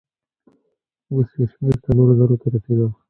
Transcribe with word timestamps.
اوس 1.11 1.29
يې 1.37 1.45
شمېر 1.51 1.75
څلورو 1.83 2.13
زرو 2.19 2.35
ته 2.41 2.47
رسېده. 2.53 2.87